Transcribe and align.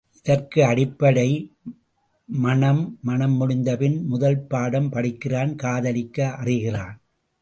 இதற்கு 0.17 0.59
அடிப்படை 0.65 1.27
மணம் 2.29 2.97
மணம் 3.01 3.31
முடிந்தபின் 3.31 4.03
முதல் 4.05 4.39
பாடம் 4.47 4.89
படிக்கிறான் 4.89 5.55
காதலிக்க 5.55 6.29
அறிகிறான். 6.35 6.97